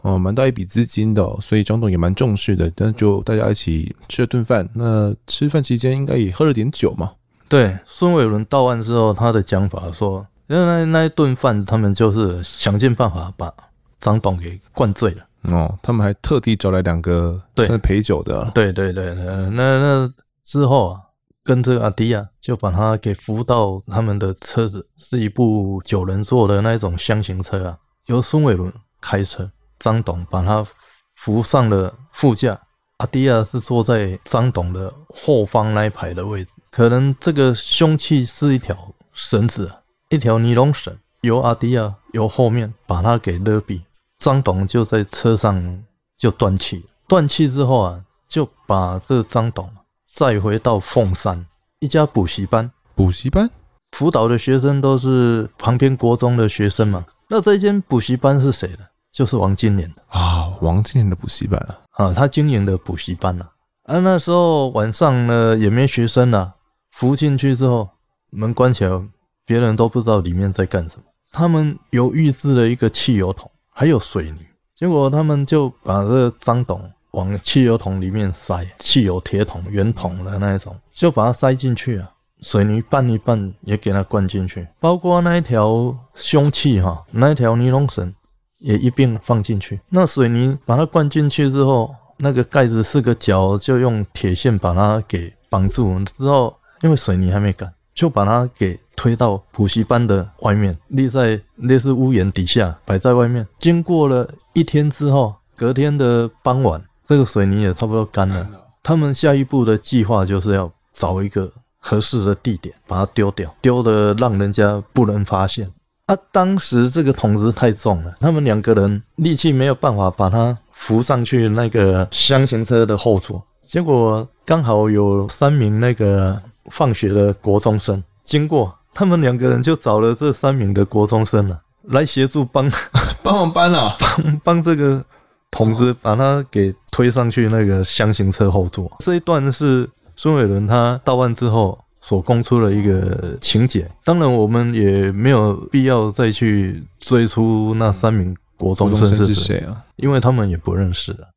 [0.00, 2.72] 哦蛮大一笔资金的，所以张董也蛮重视的。
[2.74, 7.12] 但就大家一起吃了顿饭，那吃饭期间应该也喝了点酒嘛。
[7.50, 13.52] 对，孙伟伦到案之后，他的讲法说，因为那那一顿饭，他们就是想尽办法把
[14.00, 15.26] 张董给灌醉了。
[15.42, 18.50] 哦，他们还特地找来两个对陪酒的。
[18.54, 20.12] 对对对对，那那
[20.44, 21.00] 之后啊。
[21.46, 30.66] 跟这个阿迪亚就把他给扶到他们的车子，是一部九人座的那种箱型车啊，由孙伟伦开车，张董把他
[31.14, 32.60] 扶上了副驾，
[32.96, 36.50] 阿迪亚是坐在张董的后方那一排的位置。
[36.72, 38.76] 可能这个凶器是一条
[39.12, 39.78] 绳子啊，
[40.08, 43.80] 一条尼龙绳，由阿迪亚由后面把他给勒毙，
[44.18, 45.84] 张董就在车上
[46.16, 49.68] 就断气，断气之后啊，就把这张董。
[50.06, 51.44] 再回到凤山
[51.80, 53.50] 一家补习班，补习班
[53.90, 57.04] 辅导的学生都是旁边国中的学生嘛。
[57.28, 58.78] 那这间补习班是谁的？
[59.12, 63.50] 就是王金莲的啊，王金莲的补习班啊，啊，他经营的补习班啊。
[63.82, 66.54] 啊，那时候晚上呢也没学生了，
[66.92, 67.88] 扶进去之后
[68.30, 69.02] 门关起来，
[69.44, 71.02] 别人都不知道里面在干什么。
[71.32, 74.38] 他们有预制了一个汽油桶，还有水泥，
[74.74, 76.90] 结果他们就把这个张董。
[77.12, 82.10] 往汽油桶里面塞汽油铁桶、圆桶的那一种，就把它塞进去啊。
[82.42, 88.14] 水泥拌一拌，也给它灌进去，包括那一条凶器哈， 那一条尼龙绳
[88.58, 89.80] 也一并放进去。
[89.88, 95.98] 那水泥把它灌进去之后，那个盖子四个角就用铁线把它给绑住。
[96.04, 103.44] 之后因为水泥还没干，就把它给推到补习班的外面，立在类似屋檐底下，摆在外面。
[103.58, 106.80] 经过了一天之后，隔天的傍晚。
[107.08, 108.44] 这个水泥也差不多干了，
[108.82, 115.70] 他们下一步的计划就是要找一个合适的地点把它丢掉，丢的让人家不能发现。
[116.06, 132.70] 啊，当时这个桶子太重了，他们两个人力气没有办法把它扶上去那个箱型车的后座，结果刚好有三名那个放学的国中生经过，他们两个人就找了这三名的国中生了来协助帮
[133.22, 135.04] 帮忙搬了，帮帮这个。
[135.52, 143.88] 童子把他给推上去那个箱型车后座，这一段是孙伟伦他到案之后所供出的一个情节。
[144.04, 151.30] 当然，我们也没有必要再去追出那三名国中生是谁啊，因为他们也不认识啊。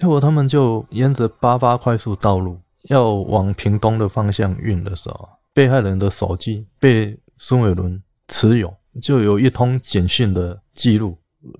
[0.00, 11.18] 结果他们就沿着八八快速道路要往屏东的方向运的时候，被害人的手机被孙伟伦持有，就有一通简讯的记录，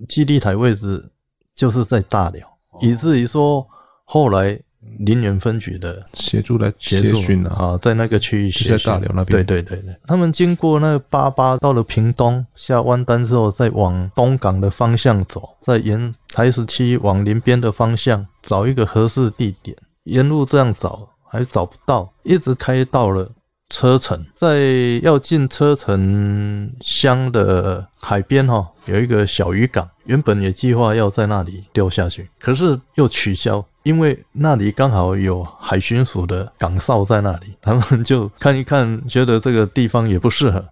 [0.08, 1.10] 基地台位置。
[1.56, 2.44] 就是在大寮，
[2.80, 3.64] 以至于说
[4.02, 4.58] 后来
[4.98, 9.46] 林园分局的协助来协讯啊，在那个区域协在大寮那边。
[9.46, 23.28] 对对对对，他们经过那个八八到了屏东下弯单之后，再往东港的方向走，再沿台十七往林边的方向找一个合适地点，沿路这样找还找不到，一直开到了。
[23.70, 24.60] 车城在
[25.02, 40.68] 要进车城乡的海边哈，有一个小渔港，原本也计划要在那里钓下去，可是又取消，因为那里刚好有海巡署的岗哨在那里，他们就看一看，觉得这个地方也不适合，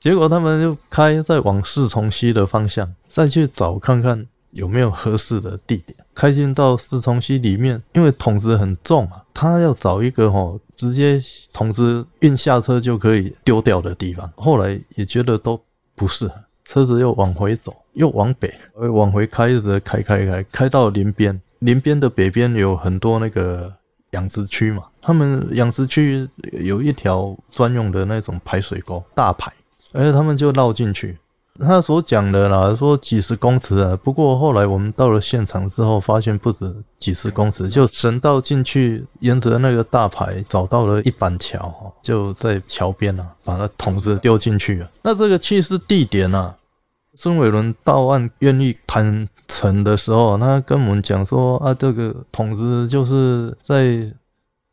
[0.00, 10.58] 结果他们就开再往四重溪的方向再去找看看有没有合适的地点，开进到四重溪里面，因为桶子很重啊，他要找一个哈。
[10.74, 15.60] 直接桶子运下车就可以丢掉的地方，后来也觉得都
[15.94, 16.34] 不适合，
[16.64, 23.72] 车子又往回走，又往北，往回开一直开开开，开到林边，林边的北边有很多那个
[24.10, 29.52] 养殖区嘛，他们养殖区有一条专用的那种排水沟，大排，
[29.92, 31.16] 而且他们就绕进去。
[31.60, 44.90] 他所讲的啦，说几十公尺啊，不过后来我们到了现场之后，发现不止几十公尺，就省道进去，沿着那个大牌找到了一板桥，就在桥边啊，把那桶子丢进去了。
[45.02, 46.54] 那这个弃尸地点啊，
[47.14, 54.10] 孙伟伦到案愿意坦诚的时候，他跟我们讲说啊，这个桶子就是在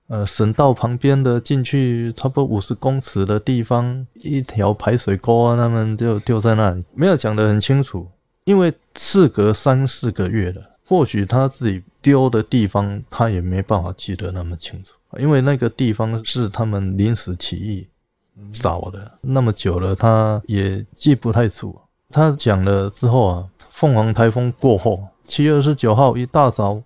[0.09, 8.07] 呃省道旁边的进去差不多五十公尺的地方一条排水沟啊，他们就丢在那里，没有讲得很清楚，
[8.43, 17.87] 因为事隔三四个月了，或许他自己丢的地方他也没办法记得那么清楚，因为那个地方是他们临时起意
[18.51, 21.79] 找的，那么久了他也记不太住。
[22.09, 26.81] 他讲了之后啊，凤凰台风过后，七月二十九号一大早，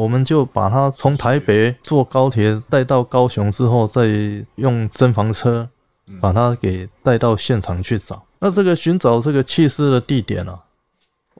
[0.00, 4.06] 我们就把他从台北坐高铁带到高雄之后，再
[4.54, 5.68] 用侦防车
[6.22, 8.24] 把他给带到现场去找。
[8.38, 10.58] 那这个寻找这个弃尸的地点啊，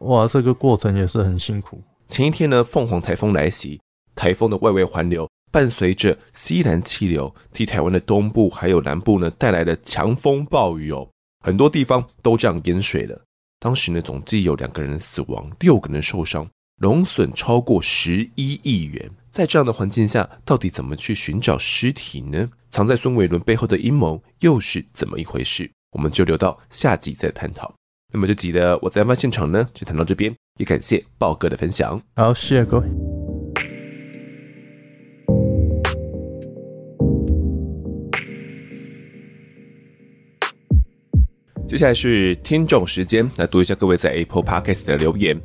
[0.00, 1.80] 哇，这个过程也是很辛苦。
[2.06, 3.80] 前一天呢，凤凰台风来袭，
[4.14, 11.08] 台风的外围环流伴随着西南气流，替台湾的东部还有南部呢带来了强风暴雨哦。
[11.42, 13.18] 很多地方都这样淹水了。
[13.58, 16.46] 当时呢，总计有两个人死亡，六个人受伤，
[16.82, 19.10] 农损超过十一亿元。
[19.30, 22.48] 在这样的环境下，到底怎么去寻找尸体呢？
[22.70, 25.70] 藏在孙伟伦背后的阴谋又是怎么一回事？
[25.92, 27.74] 我们就留到下集再探讨。
[28.12, 32.00] 那么这集的我在案发现场呢，就谈到这边，也感谢豹哥的分享。
[32.16, 32.86] 好，谢谢各位。
[41.68, 45.40] 接下来是听众时间，来读一下各位在 Apple Podcast 的留言。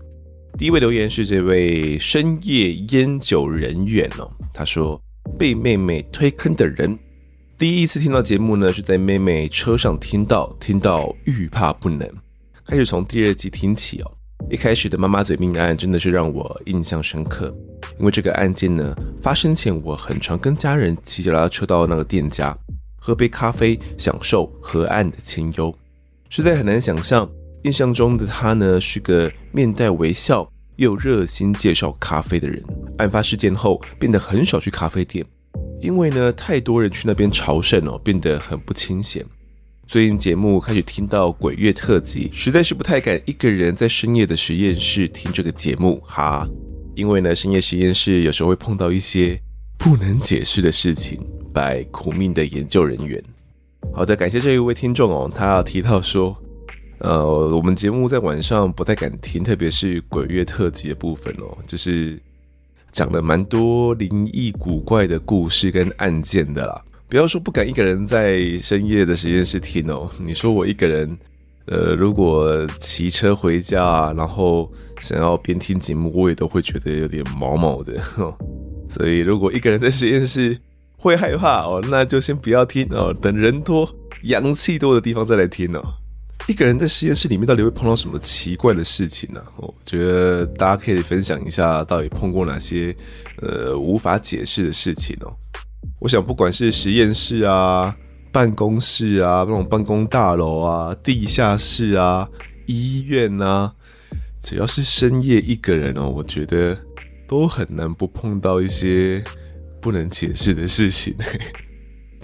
[0.58, 4.99] 第一位留言是这位深夜烟酒人员哦，他说
[5.38, 6.97] 被妹妹推坑的人，
[7.58, 12.10] 第一次听到节目呢是在妹妹车上听到，听到欲罢不能，
[12.66, 14.12] 开始从第二集听起哦。
[14.49, 17.53] 一开始的妈妈嘴命案真的是让我印象深刻，
[17.99, 22.58] 因为这个案件呢发生前，我很常跟家人骑脚踏车到那个店家
[22.97, 25.76] 喝杯咖啡，享受河岸的清幽。
[26.30, 27.30] 实在很难想象，
[27.66, 32.63] 印象中的他呢是个面带微笑又热心介绍咖啡的人。
[32.99, 35.26] 案发事件后，变得很少去咖啡店，
[35.82, 39.26] 因为呢太多人去那边朝圣哦，变得很不清闲。
[39.88, 46.47] 最近节目开始听到鬼月特辑，实在是不太敢一个人在深夜的实验室听这个节目哈，
[46.93, 49.39] 因为呢深夜实验室有时候会碰到一些
[49.80, 51.20] 不能解释的事情，
[51.51, 53.20] 拜苦命的研究人员。
[53.91, 56.36] 好的，感谢这一位听众哦，他提到说，
[57.00, 62.18] 呃，我们节目在晚上不太敢听，特别是鬼月特辑的部分哦，就是
[62.91, 66.82] 讲了蛮多灵异古怪的故事跟案件的啦。
[67.08, 71.18] 不要说不敢一个人在深夜的实验室听哦，你说我一个人，
[71.66, 77.93] 呃，如果骑车回家，然后想要边听节目，我也都会觉得有点毛毛的。
[78.89, 80.58] 所以如果一个人在实验室，
[80.98, 83.88] 会害怕哦，那就先不要听哦，等人多、
[84.24, 85.84] 阳气多的地方再来听哦。
[86.48, 89.41] 一个人在实验室里面，到底会碰到什么奇怪的事情呢？
[89.58, 92.96] 我觉得大家可以分享一下，到底碰过哪些
[93.41, 95.34] 呃无法解释的事情哦。
[96.00, 97.96] 我想，不管是实验室啊、
[98.32, 102.30] 办公室啊、那种办公大楼啊、地下室啊、
[102.68, 103.74] 医院啊，
[104.41, 106.78] 只要是深夜一个人哦，我觉得
[107.28, 109.24] 都很难不碰到一些。
[109.82, 111.14] 不能解释的事情，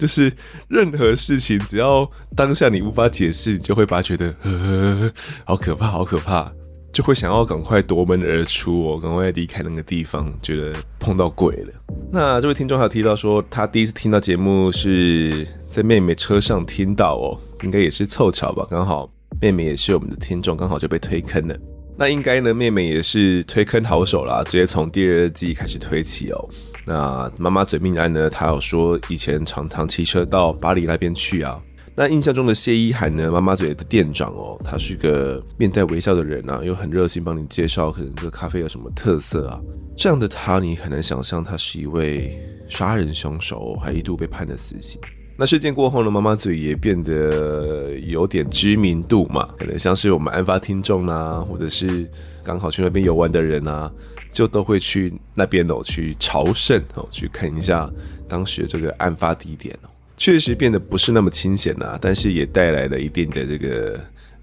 [0.02, 0.32] 就是
[0.66, 5.08] 任何事情，只要当下你无法解释，你就会把觉得呃，
[5.44, 6.52] 好可怕，好可怕，
[6.92, 11.72] 就会想要赶快夺门而出哦，赶快离开那个地方，觉得碰到鬼了。
[12.10, 19.08] 那这位听众还有提到说，他第一次听到节目是在妹妹车上听到哦，应该也是凑巧吧，刚好
[19.40, 21.56] 妹妹也是我们的听众，刚好就被推坑了。
[21.96, 26.48] 那应该呢，妹妹也是推坑好手啦，直接从第二季开始推起哦。
[26.84, 28.28] 那妈妈嘴命案呢？
[28.28, 31.62] 他有说以前常常骑车到巴黎那边去啊。
[31.94, 33.30] 那印象中的谢依涵呢？
[33.30, 39.60] 妈妈嘴的店长哦，他是个面带微笑的人啊，又很热心帮你介绍，可能这个咖啡有什么特色啊。
[39.96, 44.98] 这样的他，你很难想象他是一位杀人凶手，还一度被判了死刑。
[45.36, 52.08] 那事件过后呢，妈妈嘴也变得有点知名度嘛，可能像是我们案发听众啊，或者是
[52.44, 53.90] 刚好去那边游玩的人啊。
[54.34, 57.86] 就都会去那边哦，去朝圣哦，去看一下
[58.26, 64.00] 当时这个案发地点哦，确实变得不是那么清闲呐，但是也带来了一定的这个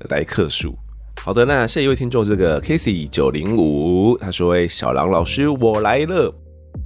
[0.10, 0.78] 来客数。
[1.24, 6.32] 好的，那下一位听众这个 Casey 九零五，他说：“哎，小狼老师，我来了。”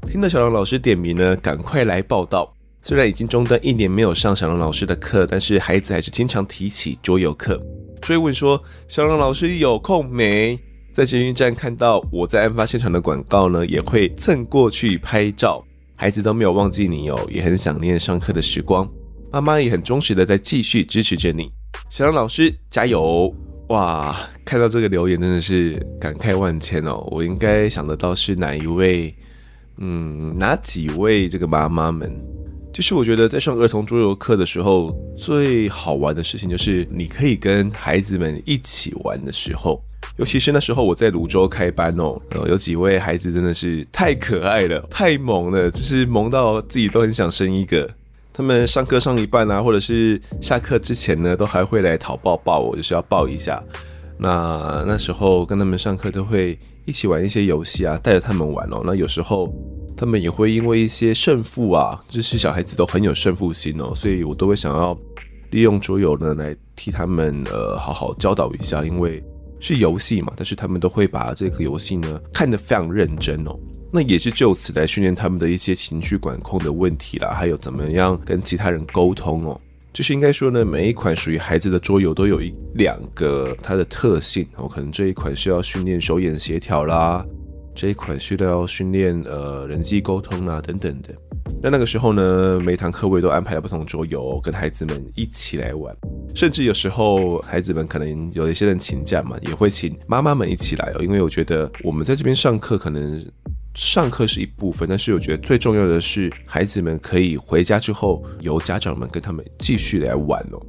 [0.08, 2.54] 听到小狼老师点名呢，赶快来报道。
[2.86, 7.58] 虽然已经中断一年没有上小狼老师的课，但是孩子还是经常提起桌游课，
[8.02, 10.60] 追问说：“小狼老师有空没？”
[10.94, 15.66] 在捷运站看到我在案发现场的广告呢，也会蹭过去拍照。
[15.96, 18.88] 孩子都没有忘记你哦，也很想念上课的时光。
[19.32, 21.50] 妈妈也很忠实的在继续支持着你。
[21.90, 23.34] 小狼老师加油！
[23.70, 24.14] 哇，
[24.44, 27.08] 看到这个留言真的是感慨万千哦！
[27.10, 29.16] 我应该想得到是哪一位，
[29.78, 32.14] 嗯，哪几位这个妈妈们？
[32.74, 39.80] 就是我觉得在上儿童桌游课的时候，最好玩的事情就是你可以跟孩子们一起玩的时候，
[40.18, 47.88] 尤其是那时候我在泸州开班哦，有几位孩子真的是太可爱了，太萌了，就是萌到自己都很想生一个。
[48.34, 53.64] 他们上课上一半啊，或者是下课之前呢，都还会来讨抱抱我，就是要抱一下。
[54.18, 58.82] 那那时候跟他们上课都会一起玩一些游戏啊，带着他们玩哦。
[58.84, 59.54] 那有时候
[60.04, 64.98] 他们也会因为一些胜负啊，就是小孩子都很有胜负心哦，所以我都会想要
[65.52, 69.24] 利用桌游呢来替他们呃好好教导一下，因为
[69.62, 73.58] 是游戏嘛，但是他们都会把这个游戏呢看得非常认真哦。
[73.94, 79.62] 那也是就此来训练他们的一些情绪管控的问题啦，还有怎么样跟其他人沟通哦。
[79.94, 84.68] 就是应该说呢，每一款属于孩子的桌游都有一两个它的特性哦。
[84.68, 87.26] 可能这一款需要训练手眼协调啦，
[87.76, 91.14] 这一款需要训练呃人际沟通啊等等的。
[91.62, 95.96] 那那个时候呢，每堂课我也都安排了不同桌游，跟孩子们一起来玩。
[96.34, 101.04] 甚至有时候孩子们可能有一些人请假嘛，也会请妈妈们一起来哦。
[101.04, 103.26] 因为我觉得我们在这边上课可能。
[103.76, 110.62] 上课是一部分，但是我觉得最重要的是，孩子们可以回家之后，由家长们跟他们继续来玩哦。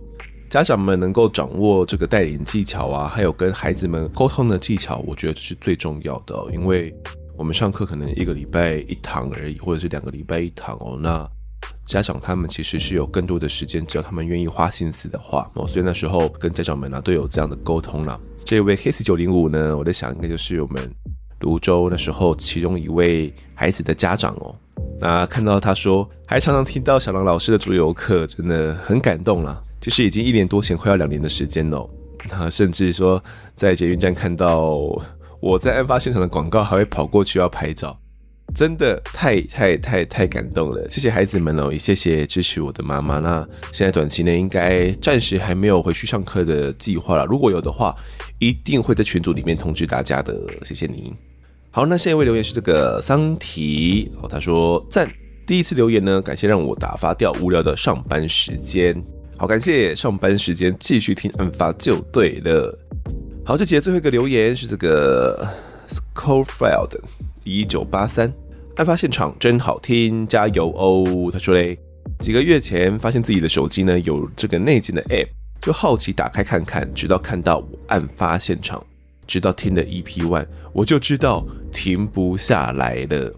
[0.54, 6.32] 家长们能够掌握这个带领技巧啊，还有跟孩子们沟通的技巧，我觉得这是最重要的。
[6.52, 6.94] 因为
[7.36, 10.96] 我们上课可能一个礼拜一堂而已，或者是两个礼拜一堂哦。
[11.00, 11.28] 那
[11.84, 15.66] 家长他们其实是有更多的时间，只要他们愿意花心思的话哦。
[15.66, 18.16] 所以那时候跟家长们呢都有这样的沟通啦。
[18.44, 20.88] 这位 Case 九零五呢，我在想应该就是我们。
[21.40, 24.54] 泸州那时候，其中一位孩子的家长哦，
[24.98, 29.62] 那看到他说，还常常听到小狼老师的足游课，真的很感动了。
[29.84, 31.86] 其实已经一年多前，快要两年的时间了。
[32.30, 33.22] 那甚至说，
[33.54, 34.78] 在捷运站看到
[35.40, 37.94] 我在案发现场的广告，还会跑过去要拍照，
[38.54, 40.88] 真的太太太太感动了。
[40.88, 43.18] 谢谢孩子们哦，也谢谢支持我的妈妈。
[43.18, 47.94] 那现在短期内应该暂时还没有回去上课的计划了，如果有的话，
[48.38, 50.34] 一定会在群组里面通知大家的。
[50.62, 51.14] 谢谢您。
[51.70, 55.06] 好，那下一位留言是这个桑提哦，他说赞，
[55.46, 59.04] 第一次留言呢，感谢让我打发掉无聊的上班时间。
[59.36, 62.78] 好，感谢上班时间继续听案发就对了。
[63.44, 65.46] 好，这节最后一个留言是这个
[65.88, 66.98] Scofield
[67.42, 68.32] 一九八三，
[68.76, 71.30] 案发现场真好听，加油哦。
[71.32, 71.76] 他说嘞，
[72.20, 75.28] 几个月前发现自己的手机呢有这个内建的 App，
[75.60, 78.82] 就好奇打开看看，直到看到案发现场。
[79.26, 83.34] 直到听了 EP One，我就知道停不下来了。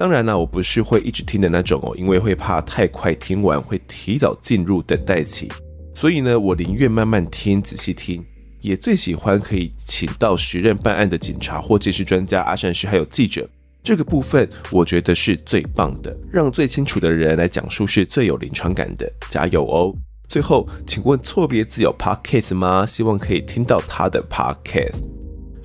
[0.00, 5.46] 当然啦，我不是会一直听的那种哦，因为会怕太快听完会提早进入等待期。
[5.94, 8.24] 所以呢，我宁愿慢慢听，仔细听。
[8.62, 13.46] 也最喜欢可以请到时任办案的警察或技师专家、阿善师还有记者。
[13.82, 19.06] 这个部分我觉得是最棒的，让最清楚的人来讲述是最有临场感的。
[19.28, 19.94] 加油哦！
[20.28, 22.86] 最后，请问错别字有 Podcast 吗？
[22.86, 25.19] 希望可以听到他的 Podcast。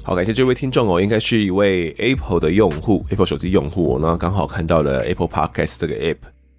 [0.07, 3.97] 好，感谢这位听众哦，应该是一位 Apple 的用户，Apple 手机用户。
[3.99, 6.17] 那刚好看到了 Apple Podcast 这个 App，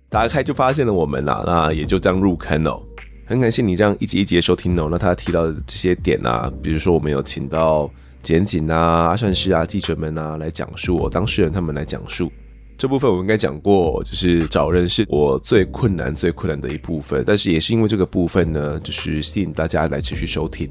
[0.09, 2.83] 打开就发现了我们啦，那也就这样入坑哦。
[3.25, 4.89] 很感谢你这样一集一集的收听哦。
[4.91, 7.89] 那他提到的这些点啊，比如说我们有请到
[8.21, 8.77] 剪警啊、
[9.11, 12.33] 阿善师啊、记者们啊来讲述，哦，当事人他们来讲述
[12.77, 17.23] 这部分，我应该讲过，就是找人是我最困难、最困难的一部分。
[17.25, 20.69] 但是也是因为这个部分呢，就是吸引大家来继续收听。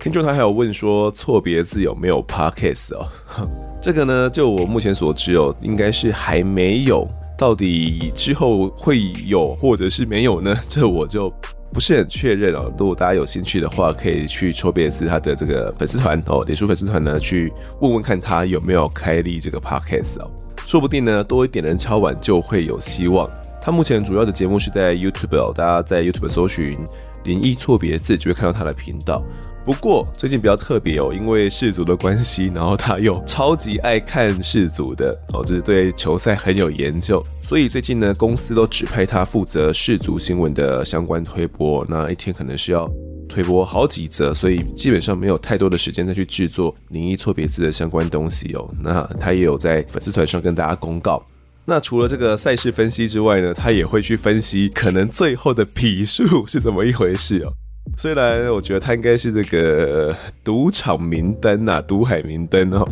[0.00, 3.06] 听众他还有问说错别字有没有 podcast 哦？
[3.82, 7.06] 这个呢，就我目前所知哦，应该是还没有。
[7.36, 10.54] 到底之后会有或者是没有呢？
[10.66, 11.30] 这我就
[11.72, 12.72] 不是很确认哦。
[12.78, 20.30] 如果大家有兴趣的话，可以去错别字他的这个粉丝团哦，脸书粉丝团呢，去问问看他有没有开立这个 podcast 哦。
[20.64, 23.28] 说不定呢，多一点人敲碗就会有希望。
[23.60, 26.78] 他目前主要的节目是在 YouTube 哦，大家在 YouTube 搜寻
[27.24, 29.22] 灵异错别字就会看到他的频道。
[29.64, 42.90] 不过最近比较特别哦，因为世足的关系，然后他又超级爱看世足的哦，就是对球赛很有研究，所以最近呢，公司都指派他负责世足新闻的相关推播，那一天可能是要
[43.28, 48.68] 推播好几则，所以基本上没有太多的时间再去制作灵异错别字的相关东西哦。
[48.82, 51.22] 那他也有在粉丝团上跟大家公告。
[51.66, 57.52] 那除了这个赛事分析之外呢，他也会去分析可能最后的 比数是怎么一回事哦。
[57.96, 62.88] 虽然我觉得他应该是这个赌场明灯呐，赌海明灯哦，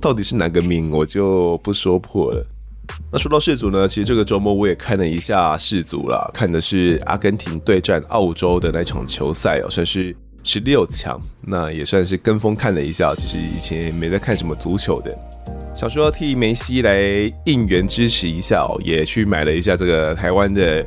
[0.00, 2.46] 到底是哪个明我就不说破了。
[3.10, 13.14] 那说到世足呢，其实这个周末我也看了一下世足啦，看的是阿根廷对战澳洲的那场球赛哦，算是十六强，那也算是跟风看了一下。
[13.16, 15.16] 其实以前也没在看什么足球的，
[15.74, 17.00] 想说替梅西来
[17.46, 20.84] 应援支持一下哦，也去买了一下这个台湾的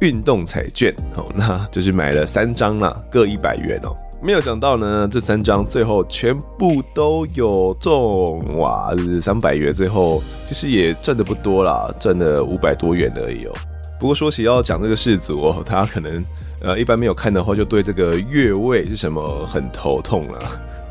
[0.00, 3.96] 运动彩券哦，那就是买了三张啦，各一百元哦。
[4.22, 8.90] 没有想到呢，这三张最后全部都有中哇！
[9.20, 13.52] 三百元最后其实也赚的不多啦，赚了五百多元而已哦。
[14.00, 16.24] 不过说起要讲这个世足哦，大家可能
[16.62, 20.38] 呃一般没有看的话，就对这个越位是什么很头痛了。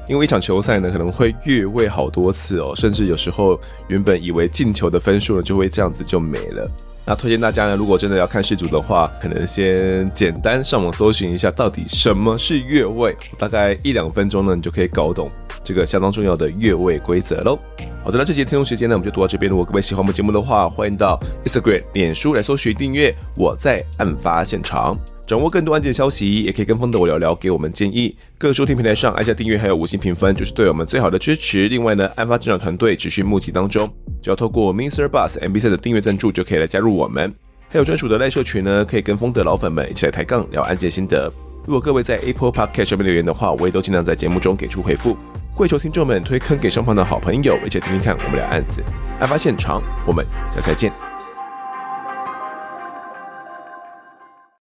[0.08, 6.72] 因为一场球赛呢，可能会越位好多次哦，甚至有时候原本以为进球的分数呢，就会这样子就没了。
[7.08, 15.30] 那推荐大家呢，如果真的要看世足的话，可能先简单上网搜寻一下，到底什么是越位，大概一两分钟呢，你就可以搞懂
[15.64, 17.60] 这个相当重要的越位规则喽。
[18.04, 19.48] 好的，那这节听众时间呢，我们就读到这边。
[19.48, 23.14] 如果各位喜欢我们节目的话，欢迎到 Instagram、脸书来搜寻订阅。
[23.38, 24.98] 我在案发现场，
[25.28, 28.16] 掌握更多案件消息，也可以跟风的我聊聊，给我们建议。
[28.38, 31.68] 各收听平台上按下订阅，还有五星评分，就是对我们最好的支持。
[31.68, 33.92] 另外呢，案发现场团队持续募集当中。
[34.22, 35.08] 只要透过 Mr.
[35.08, 37.34] Bus MBC 的订阅赞助，就可以来加入我们。
[37.70, 41.32] 还有专属的赖社群呢，可以跟风的老粉们一起来抬杠聊案件心得。
[41.66, 45.18] 如果各位在 Apple Podcast 上面留言的话，我也都尽量在节目中给出回复。
[45.56, 48.84] 跪求听众们推坑给身旁的好朋友，一起听听看我们俩案子。
[49.20, 50.24] 案发现场，我们
[50.54, 51.15] 下次再见。